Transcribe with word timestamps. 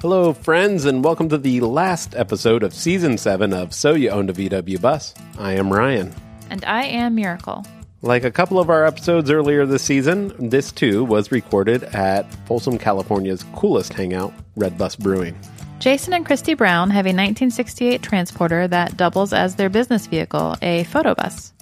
Hello, 0.00 0.32
friends, 0.32 0.84
and 0.84 1.02
welcome 1.02 1.28
to 1.28 1.36
the 1.36 1.60
last 1.60 2.14
episode 2.14 2.62
of 2.62 2.72
season 2.72 3.18
seven 3.18 3.52
of 3.52 3.74
So 3.74 3.94
You 3.94 4.10
Own 4.10 4.30
a 4.30 4.32
VW 4.32 4.80
Bus. 4.80 5.12
I 5.36 5.54
am 5.54 5.72
Ryan. 5.72 6.14
And 6.50 6.64
I 6.64 6.84
am 6.84 7.16
Miracle. 7.16 7.66
Like 8.02 8.22
a 8.22 8.30
couple 8.30 8.60
of 8.60 8.70
our 8.70 8.86
episodes 8.86 9.28
earlier 9.28 9.66
this 9.66 9.82
season, 9.82 10.32
this 10.38 10.70
too 10.70 11.04
was 11.04 11.32
recorded 11.32 11.82
at 11.82 12.32
Folsom, 12.46 12.78
California's 12.78 13.44
coolest 13.56 13.92
hangout, 13.92 14.32
Red 14.54 14.78
Bus 14.78 14.94
Brewing. 14.94 15.36
Jason 15.80 16.12
and 16.14 16.24
Christy 16.24 16.54
Brown 16.54 16.90
have 16.90 17.06
a 17.06 17.10
1968 17.10 18.00
transporter 18.00 18.68
that 18.68 18.96
doubles 18.96 19.32
as 19.32 19.56
their 19.56 19.68
business 19.68 20.06
vehicle, 20.06 20.54
a 20.62 20.84
photo 20.84 21.16
bus. 21.16 21.52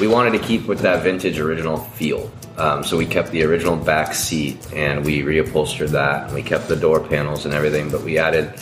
We 0.00 0.06
wanted 0.06 0.32
to 0.32 0.38
keep 0.38 0.66
with 0.66 0.80
that 0.80 1.02
vintage 1.02 1.40
original 1.40 1.78
feel. 1.78 2.30
Um, 2.56 2.84
so 2.84 2.96
we 2.96 3.06
kept 3.06 3.30
the 3.30 3.42
original 3.42 3.76
back 3.76 4.14
seat 4.14 4.72
and 4.72 5.04
we 5.04 5.22
reupholstered 5.22 5.88
that. 5.88 6.26
And 6.26 6.34
we 6.34 6.42
kept 6.42 6.68
the 6.68 6.76
door 6.76 7.00
panels 7.00 7.44
and 7.44 7.52
everything, 7.52 7.90
but 7.90 8.02
we 8.02 8.16
added 8.16 8.54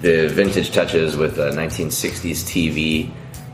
the 0.00 0.28
vintage 0.28 0.72
touches 0.72 1.16
with 1.16 1.38
a 1.38 1.50
1960s 1.50 2.44
TV 2.44 3.10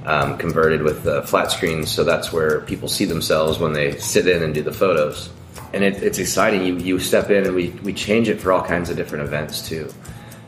um, 0.06 0.38
converted 0.38 0.82
with 0.82 1.02
the 1.02 1.22
flat 1.22 1.50
screens. 1.50 1.90
So 1.90 2.04
that's 2.04 2.32
where 2.32 2.60
people 2.60 2.88
see 2.88 3.04
themselves 3.04 3.58
when 3.58 3.72
they 3.72 3.98
sit 3.98 4.28
in 4.28 4.42
and 4.42 4.54
do 4.54 4.62
the 4.62 4.72
photos. 4.72 5.30
And 5.72 5.82
it, 5.82 6.02
it's 6.04 6.18
exciting. 6.18 6.64
You, 6.64 6.76
you 6.76 6.98
step 7.00 7.30
in 7.30 7.46
and 7.46 7.54
we, 7.56 7.70
we 7.82 7.92
change 7.92 8.28
it 8.28 8.40
for 8.40 8.52
all 8.52 8.62
kinds 8.62 8.90
of 8.90 8.96
different 8.96 9.24
events 9.24 9.66
too. 9.68 9.88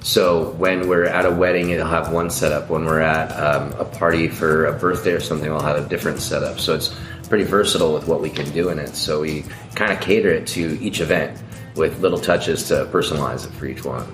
So 0.06 0.52
when 0.52 0.86
we're 0.86 1.06
at 1.06 1.26
a 1.26 1.32
wedding, 1.32 1.70
it'll 1.70 1.88
have 1.88 2.12
one 2.12 2.30
setup. 2.30 2.70
When 2.70 2.84
we're 2.84 3.00
at 3.00 3.28
um, 3.32 3.72
a 3.72 3.84
party 3.84 4.28
for 4.28 4.66
a 4.66 4.72
birthday 4.72 5.10
or 5.10 5.18
something, 5.18 5.50
we'll 5.50 5.60
have 5.60 5.84
a 5.84 5.88
different 5.88 6.20
setup. 6.20 6.60
So 6.60 6.76
it's 6.76 6.94
pretty 7.28 7.42
versatile 7.42 7.92
with 7.92 8.06
what 8.06 8.22
we 8.22 8.30
can 8.30 8.48
do 8.52 8.68
in 8.68 8.78
it. 8.78 8.94
So 8.94 9.22
we 9.22 9.44
kind 9.74 9.90
of 9.90 10.00
cater 10.00 10.28
it 10.28 10.46
to 10.48 10.80
each 10.80 11.00
event 11.00 11.36
with 11.74 11.98
little 11.98 12.20
touches 12.20 12.68
to 12.68 12.86
personalize 12.92 13.46
it 13.46 13.52
for 13.54 13.66
each 13.66 13.84
one. 13.84 14.06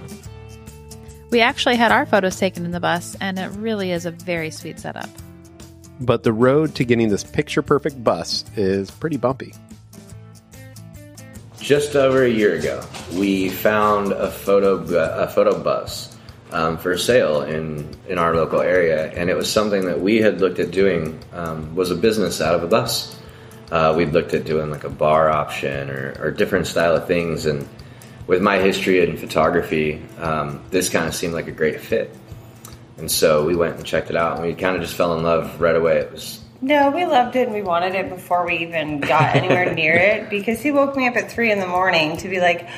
We 1.28 1.42
actually 1.42 1.76
had 1.76 1.92
our 1.92 2.06
photos 2.06 2.36
taken 2.36 2.64
in 2.64 2.70
the 2.70 2.80
bus, 2.80 3.14
and 3.20 3.38
it 3.38 3.50
really 3.50 3.90
is 3.90 4.06
a 4.06 4.12
very 4.12 4.50
sweet 4.50 4.80
setup. 4.80 5.10
But 6.00 6.22
the 6.22 6.32
road 6.32 6.74
to 6.76 6.84
getting 6.84 7.10
this 7.10 7.22
picture 7.22 7.60
perfect 7.60 8.02
bus 8.02 8.46
is 8.56 8.90
pretty 8.90 9.18
bumpy. 9.18 9.52
Just 11.72 11.96
over 11.96 12.22
a 12.22 12.28
year 12.28 12.52
ago, 12.52 12.84
we 13.14 13.48
found 13.48 14.12
a 14.12 14.30
photo 14.30 14.74
a 15.22 15.26
photo 15.26 15.58
bus 15.58 16.14
um, 16.50 16.76
for 16.76 16.98
sale 16.98 17.40
in 17.40 17.88
in 18.06 18.18
our 18.18 18.36
local 18.36 18.60
area, 18.60 19.10
and 19.12 19.30
it 19.30 19.34
was 19.34 19.50
something 19.50 19.86
that 19.86 19.98
we 19.98 20.18
had 20.18 20.38
looked 20.38 20.58
at 20.58 20.70
doing 20.70 21.18
um, 21.32 21.74
was 21.74 21.90
a 21.90 21.94
business 21.94 22.42
out 22.42 22.54
of 22.54 22.62
a 22.62 22.66
bus. 22.66 23.18
Uh, 23.70 23.94
we'd 23.96 24.12
looked 24.12 24.34
at 24.34 24.44
doing 24.44 24.70
like 24.70 24.84
a 24.84 24.90
bar 24.90 25.30
option 25.30 25.88
or, 25.88 26.14
or 26.20 26.30
different 26.30 26.66
style 26.66 26.94
of 26.94 27.06
things, 27.06 27.46
and 27.46 27.66
with 28.26 28.42
my 28.42 28.58
history 28.58 29.00
in 29.00 29.16
photography, 29.16 30.02
um, 30.18 30.62
this 30.68 30.90
kind 30.90 31.06
of 31.06 31.14
seemed 31.14 31.32
like 31.32 31.48
a 31.48 31.52
great 31.52 31.80
fit. 31.80 32.14
And 32.98 33.10
so 33.10 33.46
we 33.46 33.56
went 33.56 33.76
and 33.76 33.86
checked 33.86 34.10
it 34.10 34.16
out, 34.16 34.36
and 34.36 34.46
we 34.46 34.52
kind 34.52 34.76
of 34.76 34.82
just 34.82 34.94
fell 34.94 35.16
in 35.16 35.24
love 35.24 35.58
right 35.58 35.74
away. 35.74 36.00
It 36.00 36.12
was 36.12 36.41
no, 36.62 36.90
we 36.92 37.04
loved 37.04 37.34
it 37.34 37.48
and 37.48 37.52
we 37.52 37.60
wanted 37.60 37.96
it 37.96 38.08
before 38.08 38.46
we 38.46 38.58
even 38.58 39.00
got 39.00 39.34
anywhere 39.34 39.74
near 39.74 39.94
it 39.94 40.30
because 40.30 40.60
he 40.60 40.70
woke 40.70 40.96
me 40.96 41.08
up 41.08 41.16
at 41.16 41.30
three 41.30 41.50
in 41.50 41.58
the 41.58 41.66
morning 41.66 42.16
to 42.18 42.28
be 42.28 42.38
like, 42.38 42.68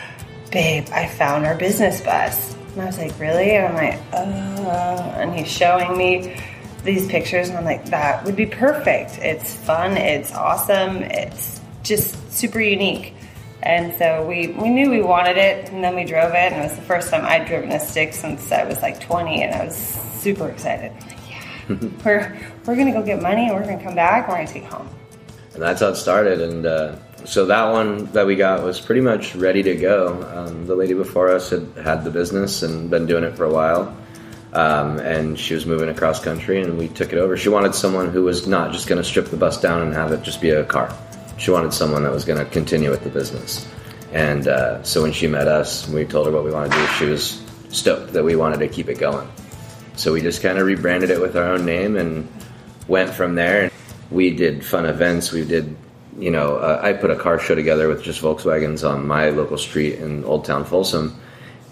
babe, 0.50 0.86
I 0.90 1.06
found 1.06 1.44
our 1.44 1.54
business 1.54 2.00
bus. 2.00 2.54
And 2.72 2.80
I 2.80 2.86
was 2.86 2.96
like, 2.96 3.18
really? 3.20 3.50
And 3.50 3.66
I'm 3.66 3.74
like, 3.74 4.00
uh, 4.12 5.20
and 5.20 5.34
he's 5.34 5.48
showing 5.48 5.98
me 5.98 6.34
these 6.82 7.06
pictures 7.08 7.50
and 7.50 7.58
I'm 7.58 7.64
like, 7.64 7.84
that 7.86 8.24
would 8.24 8.36
be 8.36 8.46
perfect. 8.46 9.18
It's 9.18 9.54
fun, 9.54 9.98
it's 9.98 10.32
awesome, 10.32 11.02
it's 11.02 11.60
just 11.82 12.32
super 12.32 12.60
unique. 12.60 13.14
And 13.62 13.94
so 13.98 14.26
we, 14.26 14.48
we 14.48 14.70
knew 14.70 14.90
we 14.90 15.02
wanted 15.02 15.36
it 15.36 15.70
and 15.70 15.84
then 15.84 15.94
we 15.94 16.04
drove 16.04 16.32
it 16.32 16.52
and 16.52 16.56
it 16.56 16.68
was 16.68 16.76
the 16.76 16.82
first 16.82 17.10
time 17.10 17.24
I'd 17.24 17.46
driven 17.46 17.70
a 17.70 17.80
stick 17.80 18.14
since 18.14 18.50
I 18.50 18.64
was 18.64 18.80
like 18.80 19.00
20 19.00 19.42
and 19.42 19.54
I 19.54 19.64
was 19.64 19.76
super 19.76 20.48
excited. 20.48 20.92
we're 22.04 22.38
we're 22.66 22.76
gonna 22.76 22.92
go 22.92 23.02
get 23.02 23.22
money 23.22 23.48
and 23.48 23.54
we're 23.54 23.64
gonna 23.64 23.82
come 23.82 23.94
back. 23.94 24.28
We're 24.28 24.36
gonna 24.36 24.46
take 24.46 24.64
home. 24.64 24.88
And 25.54 25.62
that's 25.62 25.80
how 25.80 25.88
it 25.88 25.96
started. 25.96 26.40
And 26.40 26.66
uh, 26.66 26.96
so 27.24 27.46
that 27.46 27.70
one 27.70 28.06
that 28.12 28.26
we 28.26 28.36
got 28.36 28.62
was 28.62 28.80
pretty 28.80 29.00
much 29.00 29.34
ready 29.34 29.62
to 29.62 29.74
go. 29.76 30.22
Um, 30.34 30.66
the 30.66 30.74
lady 30.74 30.94
before 30.94 31.30
us 31.30 31.50
had 31.50 31.66
had 31.82 32.04
the 32.04 32.10
business 32.10 32.62
and 32.62 32.90
been 32.90 33.06
doing 33.06 33.24
it 33.24 33.36
for 33.36 33.44
a 33.44 33.52
while. 33.52 33.96
Um, 34.52 35.00
and 35.00 35.36
she 35.38 35.54
was 35.54 35.66
moving 35.66 35.88
across 35.88 36.22
country, 36.22 36.62
and 36.62 36.78
we 36.78 36.86
took 36.86 37.12
it 37.12 37.18
over. 37.18 37.36
She 37.36 37.48
wanted 37.48 37.74
someone 37.74 38.10
who 38.10 38.22
was 38.22 38.46
not 38.46 38.72
just 38.72 38.86
going 38.86 39.02
to 39.02 39.04
strip 39.04 39.26
the 39.26 39.36
bus 39.36 39.60
down 39.60 39.82
and 39.82 39.92
have 39.92 40.12
it 40.12 40.22
just 40.22 40.40
be 40.40 40.50
a 40.50 40.64
car. 40.64 40.96
She 41.38 41.50
wanted 41.50 41.72
someone 41.72 42.04
that 42.04 42.12
was 42.12 42.24
going 42.24 42.38
to 42.38 42.44
continue 42.44 42.90
with 42.90 43.02
the 43.02 43.10
business. 43.10 43.66
And 44.12 44.46
uh, 44.46 44.80
so 44.84 45.02
when 45.02 45.12
she 45.12 45.26
met 45.26 45.48
us, 45.48 45.88
we 45.88 46.04
told 46.04 46.26
her 46.26 46.32
what 46.32 46.44
we 46.44 46.52
wanted 46.52 46.70
to 46.70 46.78
do. 46.78 46.86
She 46.86 47.06
was 47.06 47.42
stoked 47.70 48.12
that 48.12 48.22
we 48.22 48.36
wanted 48.36 48.60
to 48.60 48.68
keep 48.68 48.88
it 48.88 48.98
going. 48.98 49.28
So 49.96 50.12
we 50.12 50.20
just 50.20 50.42
kind 50.42 50.58
of 50.58 50.66
rebranded 50.66 51.10
it 51.10 51.20
with 51.20 51.36
our 51.36 51.44
own 51.44 51.64
name 51.64 51.96
and 51.96 52.28
went 52.88 53.10
from 53.10 53.34
there. 53.34 53.70
We 54.10 54.34
did 54.34 54.64
fun 54.64 54.86
events. 54.86 55.32
We 55.32 55.44
did, 55.44 55.76
you 56.18 56.30
know, 56.30 56.56
uh, 56.56 56.80
I 56.82 56.92
put 56.92 57.10
a 57.10 57.16
car 57.16 57.38
show 57.38 57.54
together 57.54 57.88
with 57.88 58.02
just 58.02 58.20
Volkswagens 58.20 58.88
on 58.88 59.06
my 59.06 59.30
local 59.30 59.56
street 59.56 59.98
in 59.98 60.24
Old 60.24 60.44
Town 60.44 60.64
Folsom, 60.64 61.18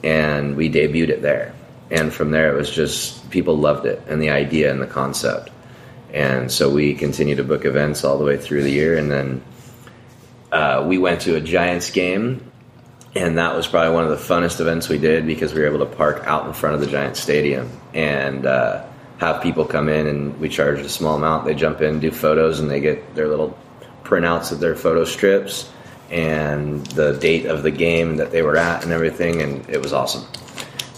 and 0.04 0.56
we 0.56 0.70
debuted 0.70 1.08
it 1.08 1.22
there. 1.22 1.54
And 1.90 2.12
from 2.12 2.30
there, 2.30 2.52
it 2.52 2.56
was 2.56 2.70
just 2.70 3.28
people 3.30 3.56
loved 3.56 3.86
it 3.86 4.02
and 4.08 4.22
the 4.22 4.30
idea 4.30 4.70
and 4.70 4.80
the 4.80 4.86
concept. 4.86 5.50
And 6.12 6.50
so 6.50 6.70
we 6.70 6.94
continued 6.94 7.36
to 7.36 7.44
book 7.44 7.64
events 7.64 8.04
all 8.04 8.18
the 8.18 8.24
way 8.24 8.36
through 8.36 8.62
the 8.62 8.70
year. 8.70 8.96
And 8.96 9.10
then 9.10 9.42
uh, 10.52 10.84
we 10.86 10.98
went 10.98 11.22
to 11.22 11.36
a 11.36 11.40
Giants 11.40 11.90
game 11.90 12.51
and 13.14 13.36
that 13.38 13.54
was 13.54 13.66
probably 13.66 13.92
one 13.92 14.04
of 14.04 14.10
the 14.10 14.16
funnest 14.16 14.60
events 14.60 14.88
we 14.88 14.98
did 14.98 15.26
because 15.26 15.52
we 15.52 15.60
were 15.60 15.66
able 15.66 15.80
to 15.80 15.96
park 15.96 16.22
out 16.24 16.46
in 16.46 16.52
front 16.54 16.74
of 16.74 16.80
the 16.80 16.86
giant 16.86 17.16
stadium 17.16 17.70
and 17.92 18.46
uh, 18.46 18.84
have 19.18 19.42
people 19.42 19.66
come 19.66 19.88
in 19.88 20.06
and 20.06 20.38
we 20.40 20.48
charged 20.48 20.84
a 20.84 20.88
small 20.88 21.16
amount. 21.16 21.44
They 21.44 21.54
jump 21.54 21.82
in 21.82 22.00
do 22.00 22.10
photos 22.10 22.58
and 22.58 22.70
they 22.70 22.80
get 22.80 23.14
their 23.14 23.28
little 23.28 23.56
printouts 24.02 24.50
of 24.50 24.60
their 24.60 24.74
photo 24.74 25.04
strips 25.04 25.70
and 26.10 26.84
the 26.86 27.12
date 27.12 27.46
of 27.46 27.62
the 27.62 27.70
game 27.70 28.16
that 28.16 28.30
they 28.30 28.42
were 28.42 28.56
at 28.56 28.82
and 28.82 28.92
everything 28.92 29.42
and 29.42 29.68
it 29.68 29.82
was 29.82 29.92
awesome. 29.92 30.26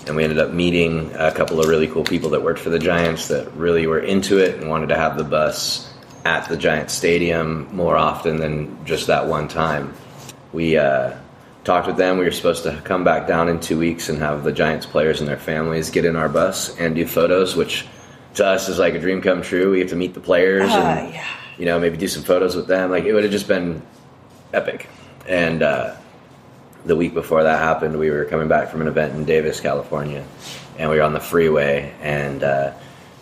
And 0.06 0.14
we 0.14 0.22
ended 0.22 0.38
up 0.38 0.52
meeting 0.52 1.10
a 1.16 1.32
couple 1.32 1.60
of 1.60 1.66
really 1.66 1.88
cool 1.88 2.04
people 2.04 2.30
that 2.30 2.42
worked 2.42 2.60
for 2.60 2.70
the 2.70 2.78
giants 2.78 3.26
that 3.28 3.50
really 3.54 3.86
were 3.86 4.00
into 4.00 4.38
it 4.38 4.60
and 4.60 4.70
wanted 4.70 4.90
to 4.90 4.96
have 4.96 5.16
the 5.16 5.24
bus 5.24 5.92
at 6.24 6.48
the 6.48 6.56
giant 6.56 6.90
stadium 6.90 7.74
more 7.74 7.96
often 7.96 8.36
than 8.36 8.84
just 8.84 9.08
that 9.08 9.26
one 9.26 9.48
time. 9.48 9.94
We 10.52 10.76
uh, 10.76 11.14
talked 11.64 11.86
with 11.86 11.96
them. 11.96 12.18
We 12.18 12.24
were 12.24 12.30
supposed 12.30 12.62
to 12.64 12.80
come 12.84 13.04
back 13.04 13.26
down 13.26 13.48
in 13.48 13.58
two 13.58 13.78
weeks 13.78 14.08
and 14.08 14.18
have 14.18 14.44
the 14.44 14.52
Giants 14.52 14.86
players 14.86 15.20
and 15.20 15.28
their 15.28 15.38
families 15.38 15.90
get 15.90 16.04
in 16.04 16.14
our 16.14 16.28
bus 16.28 16.78
and 16.78 16.94
do 16.94 17.06
photos, 17.06 17.56
which 17.56 17.86
to 18.34 18.46
us 18.46 18.68
is 18.68 18.78
like 18.78 18.94
a 18.94 19.00
dream 19.00 19.22
come 19.22 19.42
true. 19.42 19.72
We 19.72 19.78
get 19.78 19.88
to 19.88 19.96
meet 19.96 20.14
the 20.14 20.20
players 20.20 20.70
uh, 20.70 20.76
and 20.76 21.14
yeah. 21.14 21.26
you 21.58 21.64
know 21.64 21.80
maybe 21.80 21.96
do 21.96 22.08
some 22.08 22.22
photos 22.22 22.54
with 22.54 22.66
them. 22.66 22.90
Like 22.90 23.04
it 23.04 23.14
would 23.14 23.22
have 23.22 23.32
just 23.32 23.48
been 23.48 23.82
epic. 24.52 24.88
And 25.26 25.62
uh, 25.62 25.96
the 26.84 26.96
week 26.96 27.14
before 27.14 27.42
that 27.42 27.58
happened, 27.58 27.98
we 27.98 28.10
were 28.10 28.26
coming 28.26 28.48
back 28.48 28.68
from 28.68 28.82
an 28.82 28.88
event 28.88 29.14
in 29.14 29.24
Davis, 29.24 29.60
California, 29.60 30.24
and 30.78 30.90
we 30.90 30.96
were 30.96 31.02
on 31.02 31.14
the 31.14 31.20
freeway 31.20 31.94
and 32.02 32.44
uh, 32.44 32.72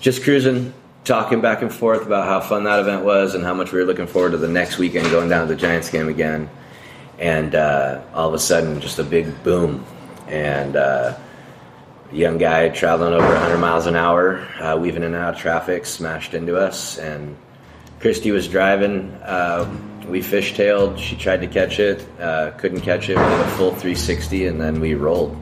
just 0.00 0.24
cruising. 0.24 0.74
Talking 1.04 1.40
back 1.40 1.62
and 1.62 1.74
forth 1.74 2.06
about 2.06 2.26
how 2.26 2.38
fun 2.38 2.62
that 2.62 2.78
event 2.78 3.04
was 3.04 3.34
and 3.34 3.42
how 3.42 3.54
much 3.54 3.72
we 3.72 3.80
were 3.80 3.84
looking 3.84 4.06
forward 4.06 4.30
to 4.30 4.36
the 4.36 4.46
next 4.46 4.78
weekend 4.78 5.10
going 5.10 5.28
down 5.28 5.48
to 5.48 5.52
the 5.52 5.60
Giants 5.60 5.90
game 5.90 6.08
again 6.08 6.48
and 7.18 7.54
uh, 7.54 8.00
all 8.14 8.28
of 8.28 8.34
a 8.34 8.38
sudden, 8.38 8.80
just 8.80 8.98
a 8.98 9.04
big 9.04 9.42
boom, 9.42 9.84
and 10.28 10.76
uh, 10.76 11.16
a 12.10 12.14
young 12.14 12.38
guy 12.38 12.68
traveling 12.70 13.14
over 13.14 13.26
100 13.26 13.58
miles 13.58 13.86
an 13.86 13.96
hour, 13.96 14.38
uh, 14.60 14.76
weaving 14.76 15.02
in 15.02 15.14
and 15.14 15.16
out 15.16 15.34
of 15.34 15.40
traffic, 15.40 15.86
smashed 15.86 16.34
into 16.34 16.56
us, 16.56 16.98
and 16.98 17.36
Christy 18.00 18.30
was 18.32 18.48
driving. 18.48 19.12
Uh, 19.22 19.70
we 20.08 20.20
fishtailed. 20.20 20.98
She 20.98 21.14
tried 21.16 21.40
to 21.42 21.46
catch 21.46 21.78
it, 21.78 22.04
uh, 22.20 22.50
couldn't 22.58 22.80
catch 22.80 23.08
it. 23.08 23.16
We 23.16 23.22
did 23.22 23.40
a 23.40 23.50
full 23.50 23.70
360, 23.70 24.46
and 24.46 24.60
then 24.60 24.80
we 24.80 24.94
rolled. 24.94 25.36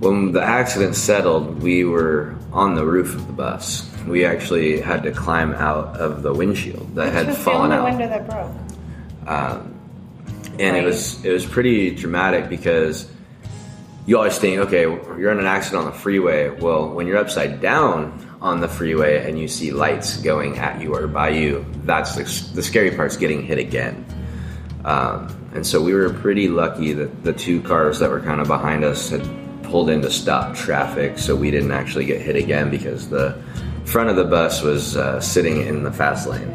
When 0.00 0.32
the 0.32 0.42
accident 0.42 0.96
settled, 0.96 1.62
we 1.62 1.84
were 1.84 2.36
on 2.52 2.74
the 2.74 2.84
roof 2.84 3.14
of 3.14 3.26
the 3.26 3.32
bus. 3.32 3.90
We 4.06 4.24
actually 4.24 4.80
had 4.80 5.02
to 5.04 5.12
climb 5.12 5.54
out 5.54 5.96
of 5.96 6.22
the 6.22 6.32
windshield 6.32 6.94
that 6.94 7.14
Which 7.14 7.26
had 7.26 7.36
fallen 7.36 7.70
the 7.70 7.76
out. 7.76 7.84
window 7.84 8.08
that 8.08 8.28
broke. 8.28 8.52
Um, 9.26 9.80
and 10.58 10.76
it 10.76 10.84
was 10.84 11.24
it 11.24 11.32
was 11.32 11.44
pretty 11.44 11.94
dramatic 11.94 12.48
because 12.48 13.10
you 14.06 14.18
always 14.18 14.36
think, 14.38 14.58
okay, 14.58 14.82
you're 14.82 15.32
in 15.32 15.38
an 15.38 15.46
accident 15.46 15.86
on 15.86 15.90
the 15.90 15.98
freeway. 15.98 16.50
Well, 16.50 16.90
when 16.90 17.06
you're 17.06 17.16
upside 17.16 17.60
down 17.60 18.36
on 18.42 18.60
the 18.60 18.68
freeway 18.68 19.26
and 19.26 19.38
you 19.38 19.48
see 19.48 19.70
lights 19.70 20.18
going 20.18 20.58
at 20.58 20.80
you 20.80 20.94
or 20.94 21.06
by 21.06 21.30
you, 21.30 21.64
that's 21.84 22.14
the, 22.14 22.54
the 22.54 22.62
scary 22.62 22.90
part's 22.90 23.16
getting 23.16 23.42
hit 23.42 23.58
again. 23.58 24.04
Um, 24.84 25.34
and 25.54 25.66
so 25.66 25.82
we 25.82 25.94
were 25.94 26.10
pretty 26.12 26.48
lucky 26.48 26.92
that 26.92 27.24
the 27.24 27.32
two 27.32 27.62
cars 27.62 27.98
that 28.00 28.10
were 28.10 28.20
kind 28.20 28.42
of 28.42 28.46
behind 28.46 28.84
us 28.84 29.08
had 29.08 29.22
pulled 29.62 29.88
in 29.88 30.02
to 30.02 30.10
stop 30.10 30.54
traffic, 30.54 31.18
so 31.18 31.34
we 31.34 31.50
didn't 31.50 31.72
actually 31.72 32.04
get 32.04 32.20
hit 32.20 32.36
again 32.36 32.70
because 32.70 33.08
the 33.08 33.40
front 33.86 34.10
of 34.10 34.16
the 34.16 34.24
bus 34.24 34.60
was 34.60 34.96
uh, 34.96 35.18
sitting 35.20 35.62
in 35.62 35.82
the 35.82 35.92
fast 35.92 36.28
lane 36.28 36.50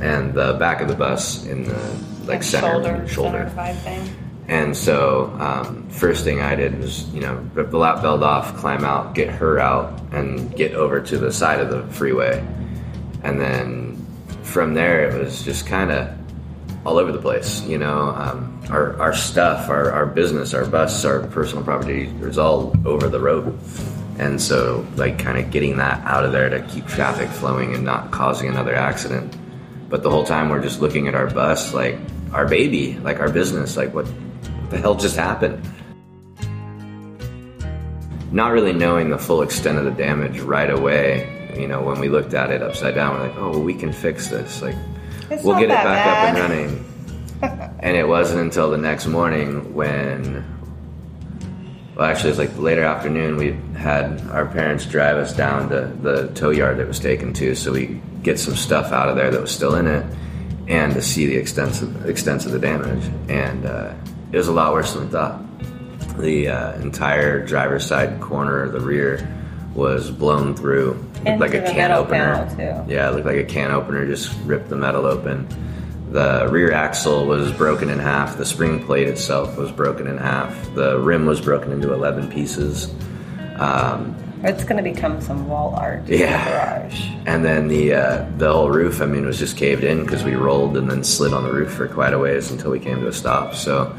and 0.00 0.34
the 0.34 0.54
back 0.54 0.80
of 0.80 0.88
the 0.88 0.94
bus 0.94 1.44
in 1.46 1.64
the 1.64 2.11
like, 2.22 2.28
Like 2.28 2.42
center 2.42 2.68
shoulder, 2.72 3.08
shoulder. 3.08 3.52
center 3.54 3.74
thing. 3.74 4.16
And 4.48 4.76
so, 4.76 5.34
um, 5.38 5.88
first 5.88 6.24
thing 6.24 6.40
I 6.40 6.56
did 6.56 6.78
was, 6.78 7.08
you 7.10 7.20
know, 7.20 7.34
rip 7.54 7.70
the 7.70 7.78
lap 7.78 8.02
belt 8.02 8.22
off, 8.22 8.56
climb 8.56 8.84
out, 8.84 9.14
get 9.14 9.28
her 9.30 9.58
out, 9.60 10.00
and 10.10 10.54
get 10.56 10.74
over 10.74 11.00
to 11.00 11.18
the 11.18 11.32
side 11.32 11.60
of 11.60 11.70
the 11.70 11.86
freeway. 11.94 12.44
And 13.22 13.40
then 13.40 14.04
from 14.42 14.74
there, 14.74 15.08
it 15.08 15.22
was 15.22 15.44
just 15.44 15.66
kind 15.66 15.92
of 15.92 16.08
all 16.84 16.98
over 16.98 17.12
the 17.12 17.20
place. 17.20 17.62
You 17.62 17.78
know, 17.78 18.08
um, 18.10 18.60
our, 18.68 19.00
our 19.00 19.14
stuff, 19.14 19.70
our, 19.70 19.92
our 19.92 20.06
business, 20.06 20.54
our 20.54 20.66
bus, 20.66 21.04
our 21.04 21.20
personal 21.28 21.62
property 21.64 22.12
was 22.20 22.36
all 22.36 22.74
over 22.84 23.08
the 23.08 23.20
road. 23.20 23.56
And 24.18 24.40
so, 24.40 24.86
like, 24.96 25.18
kind 25.18 25.38
of 25.38 25.50
getting 25.50 25.76
that 25.78 26.04
out 26.04 26.24
of 26.24 26.32
there 26.32 26.48
to 26.50 26.60
keep 26.66 26.86
traffic 26.86 27.28
flowing 27.30 27.74
and 27.74 27.84
not 27.84 28.10
causing 28.10 28.48
another 28.50 28.74
accident. 28.74 29.34
But 29.92 30.02
the 30.02 30.08
whole 30.08 30.24
time, 30.24 30.48
we're 30.48 30.62
just 30.62 30.80
looking 30.80 31.06
at 31.06 31.14
our 31.14 31.28
bus, 31.28 31.74
like 31.74 31.98
our 32.32 32.48
baby, 32.48 32.94
like 33.00 33.20
our 33.20 33.30
business, 33.30 33.76
like 33.76 33.92
what 33.92 34.06
the 34.70 34.78
hell 34.78 34.94
just 34.94 35.16
happened? 35.16 35.62
Not 38.32 38.52
really 38.52 38.72
knowing 38.72 39.10
the 39.10 39.18
full 39.18 39.42
extent 39.42 39.76
of 39.76 39.84
the 39.84 39.90
damage 39.90 40.40
right 40.40 40.70
away. 40.70 41.54
You 41.58 41.68
know, 41.68 41.82
when 41.82 42.00
we 42.00 42.08
looked 42.08 42.32
at 42.32 42.50
it 42.50 42.62
upside 42.62 42.94
down, 42.94 43.16
we're 43.16 43.28
like, 43.28 43.36
oh, 43.36 43.50
well, 43.50 43.60
we 43.60 43.74
can 43.74 43.92
fix 43.92 44.28
this. 44.28 44.62
Like, 44.62 44.76
It's 45.28 45.44
we'll 45.44 45.60
get 45.60 45.64
it 45.64 45.68
back 45.68 46.06
up 46.06 46.24
and 46.24 46.38
running. 46.38 47.76
and 47.80 47.94
it 47.94 48.08
wasn't 48.08 48.40
until 48.40 48.70
the 48.70 48.78
next 48.78 49.06
morning 49.06 49.74
when, 49.74 50.42
well, 52.02 52.10
actually, 52.10 52.30
it 52.30 52.38
was 52.38 52.38
like 52.40 52.58
later 52.58 52.82
afternoon. 52.82 53.36
We 53.36 53.56
had 53.78 54.20
our 54.30 54.44
parents 54.44 54.84
drive 54.86 55.18
us 55.18 55.36
down 55.36 55.68
to 55.68 55.86
the 56.02 56.32
tow 56.34 56.50
yard 56.50 56.78
that 56.78 56.88
was 56.88 56.98
taken 56.98 57.32
to, 57.34 57.54
so 57.54 57.70
we 57.70 58.00
get 58.24 58.40
some 58.40 58.56
stuff 58.56 58.90
out 58.90 59.08
of 59.08 59.14
there 59.14 59.30
that 59.30 59.40
was 59.40 59.52
still 59.52 59.76
in 59.76 59.86
it, 59.86 60.04
and 60.66 60.92
to 60.94 61.00
see 61.00 61.26
the 61.26 61.36
extent 61.36 61.80
of, 61.80 62.10
extent 62.10 62.44
of 62.44 62.50
the 62.50 62.58
damage. 62.58 63.08
And 63.28 63.64
uh, 63.64 63.94
it 64.32 64.36
was 64.36 64.48
a 64.48 64.52
lot 64.52 64.72
worse 64.72 64.94
than 64.94 65.04
we 65.04 65.10
thought. 65.12 65.40
The 66.18 66.48
uh, 66.48 66.72
entire 66.80 67.46
driver's 67.46 67.86
side 67.86 68.20
corner, 68.20 68.68
the 68.68 68.80
rear, 68.80 69.24
was 69.72 70.10
blown 70.10 70.56
through, 70.56 70.94
Into 71.24 71.38
like 71.38 71.54
a 71.54 71.62
can 71.62 71.92
opener. 71.92 72.52
Yeah, 72.88 73.10
it 73.10 73.14
looked 73.14 73.26
like 73.26 73.36
a 73.36 73.44
can 73.44 73.70
opener, 73.70 74.04
just 74.08 74.36
ripped 74.40 74.68
the 74.70 74.76
metal 74.76 75.06
open. 75.06 75.46
The 76.12 76.46
rear 76.50 76.72
axle 76.72 77.24
was 77.26 77.50
broken 77.52 77.88
in 77.88 77.98
half. 77.98 78.36
The 78.36 78.44
spring 78.44 78.84
plate 78.84 79.08
itself 79.08 79.56
was 79.56 79.70
broken 79.72 80.06
in 80.06 80.18
half. 80.18 80.74
The 80.74 80.98
rim 80.98 81.24
was 81.24 81.40
broken 81.40 81.72
into 81.72 81.92
11 81.94 82.30
pieces. 82.30 82.92
Um, 83.58 84.14
It's 84.44 84.62
going 84.64 84.76
to 84.76 84.82
become 84.82 85.20
some 85.22 85.48
wall 85.48 85.74
art 85.74 86.08
in 86.10 86.18
Yeah. 86.20 86.44
the 86.44 86.50
garage. 86.50 87.00
and 87.26 87.44
then 87.44 87.68
the 87.68 87.94
uh, 87.94 88.26
the 88.36 88.52
whole 88.52 88.70
roof, 88.70 89.00
I 89.00 89.06
mean, 89.06 89.24
was 89.24 89.38
just 89.38 89.56
caved 89.56 89.84
in 89.84 90.02
because 90.04 90.22
we 90.24 90.34
rolled 90.34 90.76
and 90.76 90.90
then 90.90 91.02
slid 91.02 91.32
on 91.32 91.44
the 91.44 91.52
roof 91.52 91.72
for 91.72 91.86
quite 91.88 92.12
a 92.12 92.18
ways 92.18 92.50
until 92.50 92.70
we 92.72 92.78
came 92.80 93.00
to 93.00 93.06
a 93.08 93.12
stop. 93.12 93.54
So 93.54 93.94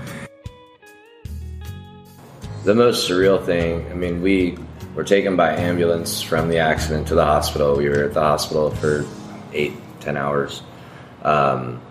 the 2.63 2.75
most 2.75 3.10
surreal 3.10 3.44
thing, 3.44 3.88
I 3.89 3.95
mean, 3.95 4.21
we 4.21 4.57
were 4.95 5.04
taken 5.04 5.36
by 5.36 5.56
ambulance 5.56 6.21
from 6.21 6.50
the 6.50 6.60
accident 6.60 7.07
to 7.07 7.15
the 7.15 7.25
hospital. 7.25 7.75
We 7.75 7.89
were 7.89 8.04
at 8.04 8.13
the 8.13 8.21
hospital 8.21 8.69
for 8.69 9.06
eight, 9.54 9.74
ten 10.00 10.15
hours. 10.18 10.62
Um, 11.24 11.81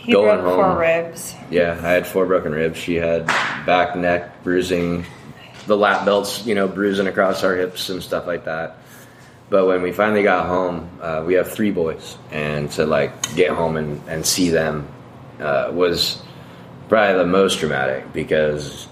He 0.00 0.12
Going 0.12 0.40
broke 0.40 0.54
four 0.54 0.64
home. 0.64 0.78
ribs. 0.78 1.34
Yeah, 1.50 1.72
I 1.82 1.90
had 1.90 2.06
four 2.06 2.26
broken 2.26 2.52
ribs. 2.52 2.78
She 2.78 2.94
had 2.94 3.26
back, 3.66 3.96
neck 3.96 4.42
bruising, 4.42 5.04
the 5.66 5.76
lap 5.76 6.04
belts, 6.04 6.46
you 6.46 6.54
know, 6.54 6.66
bruising 6.66 7.06
across 7.06 7.44
our 7.44 7.54
hips 7.54 7.90
and 7.90 8.02
stuff 8.02 8.26
like 8.26 8.44
that. 8.46 8.78
But 9.50 9.66
when 9.66 9.82
we 9.82 9.92
finally 9.92 10.22
got 10.22 10.46
home, 10.46 10.88
uh, 11.02 11.22
we 11.26 11.34
have 11.34 11.50
three 11.52 11.70
boys, 11.70 12.16
and 12.30 12.70
to 12.72 12.86
like 12.86 13.34
get 13.34 13.50
home 13.50 13.76
and, 13.76 14.00
and 14.08 14.24
see 14.24 14.48
them 14.48 14.88
uh, 15.40 15.70
was 15.72 16.22
probably 16.88 17.18
the 17.18 17.26
most 17.26 17.58
dramatic 17.60 18.12
because 18.12 18.88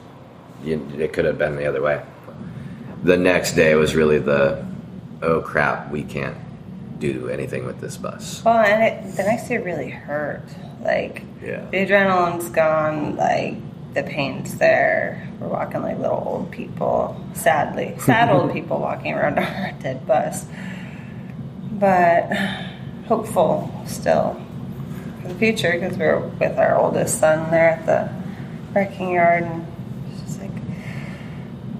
you, 0.63 0.87
it 0.99 1.13
could 1.13 1.25
have 1.25 1.39
been 1.39 1.57
the 1.57 1.67
other 1.67 1.81
way. 1.81 2.03
The 3.03 3.17
next 3.17 3.53
day 3.53 3.75
was 3.77 3.95
really 3.95 4.19
the 4.19 4.67
oh 5.23 5.41
crap, 5.41 5.91
we 5.91 6.03
can't 6.03 6.37
do 6.99 7.29
anything 7.29 7.65
with 7.67 7.81
this 7.81 7.97
bus. 7.97 8.43
Well, 8.45 8.59
and 8.59 8.83
it, 8.83 9.17
the 9.17 9.23
next 9.23 9.49
day 9.49 9.59
really 9.59 9.91
hurt. 9.91 10.43
Like, 10.83 11.23
Yeah. 11.43 11.65
the 11.71 11.79
adrenaline's 11.87 12.49
gone. 12.51 13.17
Like, 13.17 13.55
the 13.95 14.03
pain's 14.03 14.59
there. 14.59 15.29
We're 15.41 15.49
walking 15.49 15.83
like 15.83 15.99
little 15.99 16.23
old 16.27 16.51
people. 16.51 17.17
Sadly, 17.35 17.95
sad 17.99 18.31
old 18.31 18.53
people 18.55 18.79
walking 18.81 19.15
around 19.15 19.39
our 19.39 19.73
dead 19.81 20.07
bus. 20.07 20.47
But 21.73 22.31
hopeful 23.07 23.71
still 23.87 24.41
for 25.23 25.29
the 25.29 25.35
future 25.35 25.73
because 25.73 25.97
we 25.97 26.05
were 26.05 26.21
with 26.41 26.59
our 26.59 26.77
oldest 26.77 27.21
son 27.21 27.51
there 27.51 27.71
at 27.71 27.87
the 27.87 28.09
wrecking 28.75 29.13
yard, 29.13 29.45
and 29.45 29.67
just 30.27 30.41
like, 30.41 30.51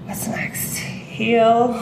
what's 0.05 0.27
next? 0.27 0.77
Heal, 0.77 1.73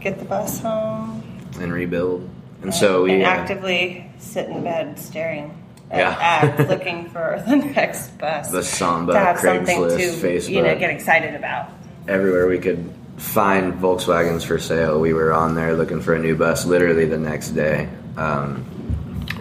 get 0.00 0.18
the 0.18 0.24
bus 0.24 0.60
home, 0.60 1.22
And 1.60 1.72
rebuild. 1.72 2.28
And 2.62 2.74
so 2.74 3.04
we 3.04 3.12
and 3.14 3.22
uh, 3.22 3.26
actively 3.26 4.10
sit 4.18 4.48
in 4.48 4.62
bed 4.62 4.98
staring 4.98 5.56
at 5.90 5.98
Yeah. 5.98 6.18
ads 6.20 6.68
looking 6.70 7.08
for 7.08 7.42
the 7.48 7.56
next 7.56 8.16
bus. 8.18 8.50
the 8.50 8.62
Samba, 8.62 9.12
to 9.14 9.18
have 9.18 9.38
something 9.40 9.78
Craigslist, 9.80 10.20
to 10.20 10.26
Facebook, 10.26 10.48
you 10.50 10.62
know 10.62 10.78
get 10.78 10.90
excited 10.90 11.34
about. 11.34 11.70
everywhere 12.08 12.46
we 12.46 12.58
could 12.58 12.92
find 13.16 13.74
Volkswagens 13.74 14.44
for 14.46 14.58
sale. 14.58 14.98
We 15.00 15.12
were 15.14 15.32
on 15.32 15.54
there 15.54 15.74
looking 15.74 16.00
for 16.00 16.14
a 16.14 16.18
new 16.18 16.34
bus 16.36 16.64
literally 16.66 17.04
the 17.06 17.18
next 17.18 17.50
day, 17.50 17.88
um, 18.16 18.64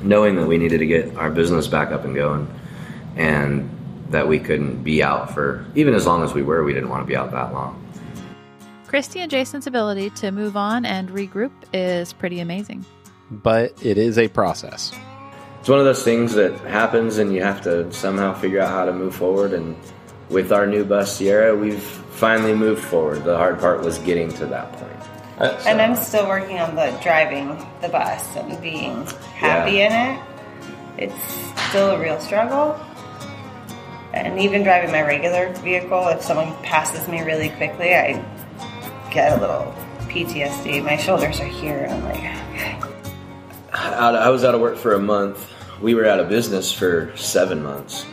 knowing 0.02 0.36
that 0.36 0.48
we 0.48 0.58
needed 0.58 0.80
to 0.80 0.86
get 0.86 1.16
our 1.16 1.30
business 1.30 1.68
back 1.68 1.92
up 1.92 2.04
and 2.06 2.14
going, 2.16 2.48
and 3.16 3.70
that 4.10 4.28
we 4.28 4.40
couldn't 4.40 4.84
be 4.84 5.04
out 5.04 5.34
for 5.34 5.66
even 5.76 5.94
as 5.94 6.06
long 6.08 6.24
as 6.24 6.34
we 6.34 6.42
were. 6.42 6.64
We 6.64 6.74
didn't 6.74 6.90
want 6.90 7.04
to 7.04 7.08
be 7.08 7.16
out 7.16 7.32
that 7.32 7.54
long. 7.54 7.76
Christy 8.88 9.20
and 9.20 9.30
Jason's 9.30 9.68
ability 9.68 10.10
to 10.12 10.32
move 10.32 10.58
on 10.58 10.84
and 10.84 11.10
regroup 11.10 11.52
is 11.74 12.12
pretty 12.12 12.40
amazing. 12.40 12.84
But 13.32 13.86
it 13.86 13.98
is 13.98 14.18
a 14.18 14.28
process. 14.28 14.92
It's 15.60 15.70
one 15.70 15.80
of 15.80 15.86
those 15.86 16.04
things 16.04 16.34
that 16.34 16.54
happens, 16.62 17.18
and 17.18 17.34
you 17.34 17.44
have 17.44 17.62
to 17.62 17.92
somehow 17.92 18.34
figure 18.34 18.62
out 18.62 18.70
how 18.70 18.86
to 18.86 18.94
move 18.94 19.16
forward. 19.16 19.54
And 19.54 19.76
with 20.30 20.52
our 20.52 20.66
new 20.66 20.86
bus 20.86 21.18
Sierra, 21.18 21.56
we've 21.56 21.82
finally 21.82 22.54
moved 22.54 22.84
forward. 22.84 23.24
The 23.24 23.38
hard 23.38 23.60
part 23.60 23.82
was 23.82 23.98
getting 24.00 24.32
to 24.34 24.46
that 24.48 24.72
point. 24.74 25.00
And 25.66 25.82
I'm 25.82 25.94
uh, 25.94 25.96
still 25.96 26.28
working 26.28 26.60
on 26.60 26.76
the 26.76 26.98
driving 27.02 27.66
the 27.82 27.88
bus 27.88 28.36
and 28.36 28.62
being 28.62 29.06
happy 29.36 29.82
in 29.82 29.92
it. 29.92 30.22
It's 30.98 31.70
still 31.70 31.92
a 31.92 32.00
real 32.00 32.20
struggle. 32.20 32.78
And 34.12 34.40
even 34.40 34.64
driving 34.64 34.92
my 34.92 35.02
regular 35.02 35.54
vehicle, 35.54 36.08
if 36.10 36.22
someone 36.22 36.54
passes 36.64 37.08
me 37.08 37.22
really 37.22 37.50
quickly, 37.50 37.96
I 37.96 38.14
get 39.12 39.38
a 39.38 39.40
little 39.40 39.74
PTSD. 40.10 40.84
My 40.84 40.98
shoulders 40.98 41.40
are 41.40 41.46
here, 41.46 41.86
and 41.88 41.94
I'm 41.94 42.04
like, 42.04 42.69
out 43.80 44.16
I 44.16 44.30
was 44.30 44.44
out 44.44 44.56
of 44.56 44.62
work 44.62 44.78
for 44.78 44.94
a 44.94 45.00
month. 45.00 45.52
We 45.82 45.96
were 45.96 46.06
out 46.06 46.20
of 46.20 46.30
business 46.30 46.72
for 46.72 47.16
seven 47.16 47.64
months. 47.64 48.06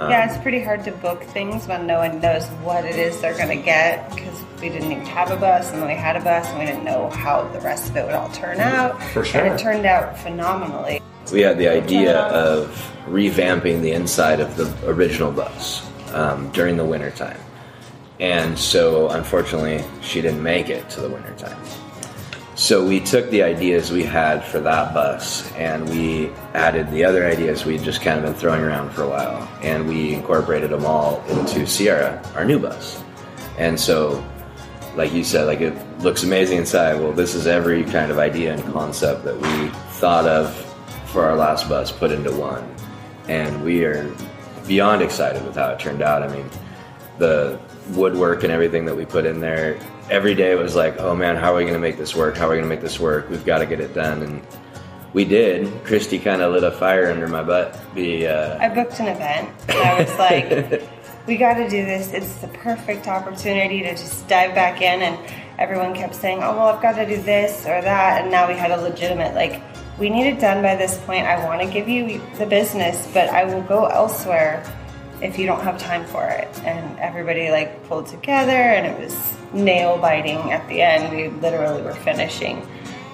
Um, 0.00 0.10
yeah, 0.10 0.30
it's 0.30 0.40
pretty 0.42 0.62
hard 0.62 0.84
to 0.84 0.92
book 0.92 1.24
things 1.24 1.66
when 1.66 1.86
no 1.86 1.98
one 1.98 2.20
knows 2.20 2.46
what 2.62 2.84
it 2.84 2.94
is 2.94 3.20
they're 3.20 3.36
going 3.36 3.48
to 3.48 3.64
get 3.64 4.08
because 4.14 4.44
we 4.60 4.68
didn't 4.68 4.92
even 4.92 5.04
have 5.06 5.32
a 5.32 5.36
bus, 5.36 5.72
and 5.72 5.82
then 5.82 5.88
we 5.88 5.94
had 5.94 6.16
a 6.16 6.20
bus, 6.20 6.46
and 6.46 6.58
we 6.60 6.66
didn't 6.66 6.84
know 6.84 7.10
how 7.10 7.48
the 7.48 7.60
rest 7.60 7.90
of 7.90 7.96
it 7.96 8.06
would 8.06 8.14
all 8.14 8.30
turn 8.30 8.60
out. 8.60 9.02
For 9.12 9.24
sure. 9.24 9.44
And 9.44 9.54
it 9.54 9.58
turned 9.58 9.86
out 9.86 10.16
phenomenally. 10.18 11.02
We 11.32 11.40
had 11.40 11.58
the 11.58 11.68
idea 11.68 12.16
of 12.16 12.68
revamping 13.06 13.82
the 13.82 13.90
inside 13.90 14.38
of 14.38 14.56
the 14.56 14.72
original 14.88 15.32
bus 15.32 15.84
um, 16.12 16.50
during 16.52 16.76
the 16.76 16.84
winter 16.84 17.10
time. 17.10 17.40
And 18.20 18.58
so, 18.58 19.08
unfortunately, 19.10 19.84
she 20.00 20.20
didn't 20.20 20.42
make 20.42 20.68
it 20.68 20.88
to 20.90 21.00
the 21.00 21.08
winter 21.08 21.34
time. 21.34 21.60
So, 22.58 22.84
we 22.84 22.98
took 22.98 23.30
the 23.30 23.44
ideas 23.44 23.92
we 23.92 24.02
had 24.02 24.44
for 24.44 24.58
that 24.58 24.92
bus 24.92 25.48
and 25.52 25.88
we 25.88 26.30
added 26.54 26.90
the 26.90 27.04
other 27.04 27.24
ideas 27.24 27.64
we'd 27.64 27.84
just 27.84 28.02
kind 28.02 28.18
of 28.18 28.24
been 28.24 28.34
throwing 28.34 28.62
around 28.62 28.90
for 28.90 29.04
a 29.04 29.08
while. 29.08 29.48
And 29.62 29.88
we 29.88 30.12
incorporated 30.12 30.70
them 30.70 30.84
all 30.84 31.24
into 31.28 31.68
Sierra, 31.68 32.20
our 32.34 32.44
new 32.44 32.58
bus. 32.58 33.00
And 33.58 33.78
so, 33.78 34.26
like 34.96 35.12
you 35.12 35.22
said, 35.22 35.46
like 35.46 35.60
it 35.60 35.72
looks 36.00 36.24
amazing 36.24 36.58
inside. 36.58 36.94
Well, 36.94 37.12
this 37.12 37.36
is 37.36 37.46
every 37.46 37.84
kind 37.84 38.10
of 38.10 38.18
idea 38.18 38.54
and 38.54 38.72
concept 38.72 39.22
that 39.22 39.36
we 39.36 39.68
thought 40.00 40.26
of 40.26 40.52
for 41.12 41.22
our 41.26 41.36
last 41.36 41.68
bus 41.68 41.92
put 41.92 42.10
into 42.10 42.32
one. 42.32 42.68
And 43.28 43.62
we 43.62 43.84
are 43.84 44.12
beyond 44.66 45.00
excited 45.00 45.44
with 45.44 45.54
how 45.54 45.70
it 45.70 45.78
turned 45.78 46.02
out. 46.02 46.24
I 46.24 46.34
mean, 46.34 46.50
the 47.18 47.60
woodwork 47.90 48.42
and 48.42 48.50
everything 48.50 48.84
that 48.86 48.96
we 48.96 49.04
put 49.04 49.26
in 49.26 49.38
there, 49.38 49.78
every 50.10 50.34
day 50.34 50.54
was 50.54 50.74
like, 50.74 50.98
oh 50.98 51.14
man, 51.14 51.36
how 51.36 51.52
are 51.52 51.56
we 51.56 51.62
going 51.62 51.74
to 51.74 51.80
make 51.80 51.96
this 51.96 52.14
work? 52.14 52.36
How 52.36 52.46
are 52.46 52.50
we 52.50 52.56
going 52.56 52.68
to 52.68 52.74
make 52.74 52.80
this 52.80 52.98
work? 52.98 53.28
We've 53.28 53.44
got 53.44 53.58
to 53.58 53.66
get 53.66 53.80
it 53.80 53.94
done. 53.94 54.22
And 54.22 54.46
we 55.12 55.24
did. 55.24 55.84
Christy 55.84 56.18
kind 56.18 56.42
of 56.42 56.52
lit 56.52 56.64
a 56.64 56.70
fire 56.70 57.10
under 57.10 57.26
my 57.26 57.42
butt. 57.42 57.78
The, 57.94 58.26
uh, 58.26 58.58
I 58.58 58.68
booked 58.68 59.00
an 59.00 59.08
event, 59.08 59.50
and 59.68 59.78
I 59.78 60.00
was 60.02 60.18
like, 60.18 60.82
we 61.26 61.36
got 61.36 61.54
to 61.54 61.68
do 61.68 61.84
this. 61.84 62.12
It's 62.12 62.34
the 62.36 62.48
perfect 62.48 63.06
opportunity 63.06 63.82
to 63.82 63.90
just 63.90 64.28
dive 64.28 64.54
back 64.54 64.80
in. 64.80 65.02
And 65.02 65.18
everyone 65.58 65.94
kept 65.94 66.14
saying, 66.14 66.38
oh, 66.42 66.56
well, 66.56 66.68
I've 66.68 66.82
got 66.82 66.92
to 66.96 67.06
do 67.06 67.20
this 67.22 67.62
or 67.62 67.80
that. 67.80 68.22
And 68.22 68.30
now 68.30 68.48
we 68.48 68.54
had 68.54 68.70
a 68.70 68.80
legitimate, 68.80 69.34
like, 69.34 69.62
we 69.98 70.10
need 70.10 70.28
it 70.28 70.40
done 70.40 70.62
by 70.62 70.76
this 70.76 70.98
point. 70.98 71.26
I 71.26 71.44
want 71.44 71.60
to 71.60 71.66
give 71.66 71.88
you 71.88 72.20
the 72.36 72.46
business, 72.46 73.08
but 73.12 73.28
I 73.30 73.44
will 73.44 73.62
go 73.62 73.86
elsewhere 73.86 74.62
if 75.22 75.38
you 75.38 75.46
don't 75.46 75.62
have 75.62 75.78
time 75.78 76.04
for 76.06 76.26
it. 76.26 76.48
And 76.64 76.98
everybody 76.98 77.50
like 77.50 77.86
pulled 77.88 78.06
together 78.06 78.52
and 78.52 78.86
it 78.86 78.98
was 78.98 79.36
nail 79.52 79.98
biting 79.98 80.38
at 80.52 80.66
the 80.68 80.80
end. 80.80 81.14
We 81.14 81.28
literally 81.40 81.82
were 81.82 81.94
finishing 81.94 82.66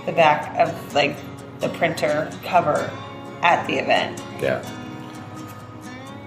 the 0.06 0.12
back 0.12 0.58
of 0.58 0.94
like 0.94 1.16
the 1.61 1.68
printer 1.70 2.30
cover 2.44 2.90
at 3.42 3.66
the 3.66 3.75
event. 3.75 4.23
Yeah. 4.40 4.64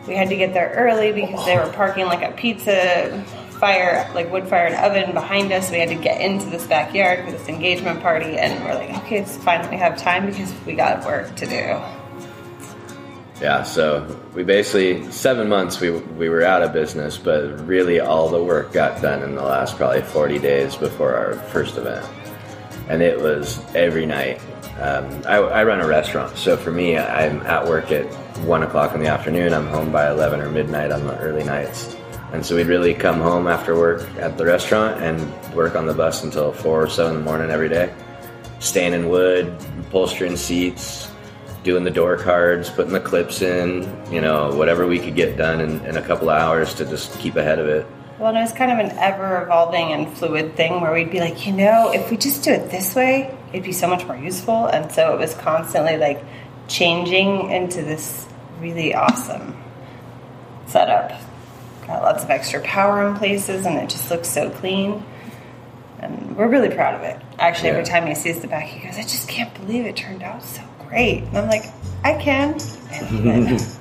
We 0.07 0.15
had 0.15 0.29
to 0.29 0.37
get 0.37 0.53
there 0.53 0.71
early 0.75 1.11
because 1.11 1.45
they 1.45 1.57
oh. 1.57 1.67
were 1.67 1.73
parking 1.73 2.05
like 2.05 2.23
a 2.23 2.33
pizza 2.35 3.23
fire, 3.59 4.09
like 4.13 4.31
wood 4.31 4.47
fired 4.47 4.73
oven 4.73 5.13
behind 5.13 5.51
us. 5.51 5.69
We 5.71 5.79
had 5.79 5.89
to 5.89 5.95
get 5.95 6.21
into 6.21 6.49
this 6.49 6.65
backyard 6.65 7.25
for 7.25 7.31
this 7.31 7.47
engagement 7.47 8.01
party, 8.01 8.37
and 8.37 8.63
we're 8.63 8.75
like, 8.75 8.89
okay, 9.03 9.17
it's 9.17 9.37
fine 9.37 9.61
that 9.61 9.71
we 9.71 9.77
have 9.77 9.97
time 9.97 10.25
because 10.25 10.53
we 10.65 10.73
got 10.73 11.05
work 11.05 11.35
to 11.35 11.45
do. 11.45 11.81
Yeah, 13.39 13.61
so 13.61 14.19
we 14.33 14.43
basically 14.43 15.11
seven 15.11 15.47
months 15.47 15.79
we 15.79 15.91
we 15.91 16.27
were 16.27 16.41
out 16.41 16.63
of 16.63 16.73
business, 16.73 17.19
but 17.19 17.67
really 17.67 17.99
all 17.99 18.29
the 18.29 18.43
work 18.43 18.73
got 18.73 18.99
done 18.99 19.21
in 19.21 19.35
the 19.35 19.43
last 19.43 19.77
probably 19.77 20.01
forty 20.01 20.39
days 20.39 20.75
before 20.75 21.13
our 21.13 21.33
first 21.33 21.77
event, 21.77 22.03
and 22.89 23.03
it 23.03 23.19
was 23.21 23.63
every 23.75 24.07
night. 24.07 24.41
Um, 24.81 25.21
I, 25.27 25.37
I 25.37 25.63
run 25.65 25.81
a 25.81 25.87
restaurant, 25.87 26.35
so 26.35 26.57
for 26.57 26.71
me, 26.71 26.97
I'm 26.97 27.41
at 27.41 27.67
work 27.67 27.91
at 27.91 28.05
one 28.43 28.63
o'clock 28.63 28.95
in 28.95 29.01
the 29.01 29.07
afternoon. 29.07 29.53
I'm 29.53 29.67
home 29.67 29.91
by 29.91 30.09
eleven 30.09 30.41
or 30.41 30.49
midnight 30.49 30.91
on 30.91 31.05
the 31.05 31.15
early 31.19 31.43
nights, 31.43 31.95
and 32.33 32.43
so 32.43 32.55
we'd 32.55 32.65
really 32.65 32.95
come 32.95 33.21
home 33.21 33.47
after 33.47 33.75
work 33.75 34.01
at 34.17 34.39
the 34.39 34.45
restaurant 34.45 34.99
and 35.03 35.53
work 35.53 35.75
on 35.75 35.85
the 35.85 35.93
bus 35.93 36.23
until 36.23 36.51
four 36.51 36.81
or 36.83 36.89
seven 36.89 37.13
in 37.13 37.19
the 37.19 37.23
morning 37.23 37.51
every 37.51 37.69
day, 37.69 37.93
staining 38.57 39.09
wood, 39.09 39.55
upholstering 39.79 40.35
seats, 40.35 41.11
doing 41.67 41.83
the 41.83 41.91
door 41.91 42.17
cards, 42.17 42.69
putting 42.69 42.93
the 42.93 42.99
clips 42.99 43.41
in, 43.41 43.83
you 44.09 44.21
know, 44.21 44.55
whatever 44.55 44.87
we 44.87 44.97
could 44.97 45.15
get 45.15 45.37
done 45.37 45.59
in, 45.59 45.85
in 45.85 45.97
a 45.97 46.01
couple 46.01 46.29
hours 46.29 46.73
to 46.73 46.85
just 46.85 47.19
keep 47.19 47.35
ahead 47.35 47.59
of 47.59 47.67
it. 47.67 47.85
Well, 48.17 48.29
and 48.29 48.37
it 48.37 48.41
was 48.41 48.53
kind 48.53 48.71
of 48.71 48.79
an 48.79 48.97
ever 48.97 49.43
evolving 49.43 49.91
and 49.91 50.17
fluid 50.17 50.55
thing 50.55 50.79
where 50.81 50.93
we'd 50.93 51.11
be 51.11 51.19
like, 51.19 51.45
you 51.45 51.51
know, 51.51 51.91
if 51.93 52.09
we 52.09 52.17
just 52.17 52.43
do 52.43 52.51
it 52.51 52.71
this 52.71 52.95
way, 52.95 53.37
it'd 53.51 53.65
be 53.65 53.73
so 53.73 53.87
much 53.87 54.05
more 54.07 54.15
useful. 54.15 54.65
And 54.67 54.91
so 54.91 55.13
it 55.13 55.19
was 55.19 55.35
constantly 55.35 55.97
like 55.97 56.23
changing 56.69 57.51
into 57.51 57.83
this 57.83 58.25
really 58.59 58.95
awesome 58.95 59.55
setup. 60.67 61.11
Got 61.85 62.01
lots 62.01 62.23
of 62.23 62.29
extra 62.29 62.61
power 62.61 63.07
in 63.07 63.15
places, 63.15 63.65
and 63.65 63.77
it 63.77 63.89
just 63.89 64.09
looks 64.09 64.29
so 64.29 64.49
clean. 64.49 65.03
And 65.99 66.35
we're 66.35 66.47
really 66.47 66.69
proud 66.69 66.95
of 66.95 67.01
it. 67.01 67.21
Actually, 67.39 67.69
every 67.69 67.83
time 67.83 68.07
he 68.07 68.15
sees 68.15 68.39
the 68.39 68.47
back, 68.47 68.65
he 68.65 68.85
goes, 68.85 68.97
I 68.97 69.03
just 69.03 69.27
can't 69.27 69.53
believe 69.53 69.85
it 69.85 69.95
turned 69.95 70.23
out 70.23 70.43
so 70.43 70.63
great. 70.87 71.23
And 71.23 71.37
I'm 71.37 71.47
like, 71.47 71.65
I 72.03 72.13
can. 72.21 72.59
I 72.91 73.09
believe 73.09 73.51
it. 73.51 73.79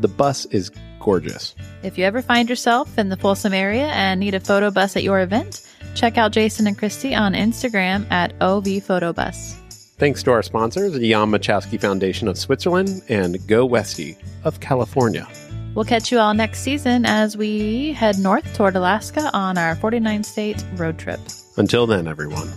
The 0.00 0.08
bus 0.08 0.44
is 0.46 0.70
gorgeous. 1.00 1.54
If 1.82 1.98
you 1.98 2.04
ever 2.04 2.22
find 2.22 2.48
yourself 2.48 2.98
in 2.98 3.08
the 3.08 3.16
Folsom 3.16 3.52
area 3.54 3.86
and 3.88 4.20
need 4.20 4.34
a 4.34 4.40
photo 4.40 4.70
bus 4.70 4.96
at 4.96 5.02
your 5.02 5.20
event, 5.20 5.66
check 5.94 6.18
out 6.18 6.32
Jason 6.32 6.66
and 6.66 6.76
Christy 6.76 7.14
on 7.14 7.34
Instagram 7.34 8.10
at 8.10 8.32
OV 8.40 8.64
Photobus. 8.64 9.54
Thanks 9.96 10.22
to 10.24 10.32
our 10.32 10.42
sponsors, 10.42 10.92
the 10.92 11.10
Jan 11.10 11.30
Machowski 11.30 11.80
Foundation 11.80 12.26
of 12.26 12.36
Switzerland 12.36 13.02
and 13.08 13.38
Go 13.46 13.64
Westy 13.64 14.16
of 14.42 14.60
California. 14.60 15.28
We'll 15.74 15.84
catch 15.84 16.10
you 16.12 16.18
all 16.18 16.34
next 16.34 16.60
season 16.60 17.04
as 17.04 17.36
we 17.36 17.92
head 17.92 18.18
north 18.18 18.54
toward 18.54 18.76
Alaska 18.76 19.30
on 19.32 19.58
our 19.58 19.74
49 19.76 20.24
state 20.24 20.64
road 20.74 20.98
trip. 20.98 21.20
Until 21.56 21.86
then, 21.86 22.08
everyone. 22.08 22.52